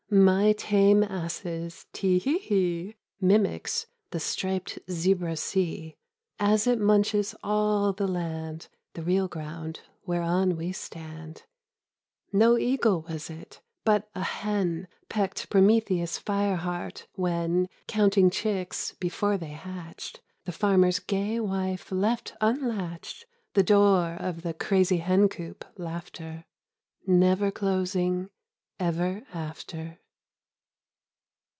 [0.13, 5.95] My tame asses' tee hee hee Mimics the striped zebra sea
[6.37, 11.43] As it munches all the land— The real ground whereon we stand:"
[12.33, 19.37] No eagle was it, but a hen Pecked Prometheus' fire heart when Counting chicks before
[19.37, 25.63] they hatched The farmer's gay wife left unlatched The door of the crazy hen coop
[25.77, 26.43] Laughter
[27.07, 28.29] Never closing
[28.77, 29.99] ever after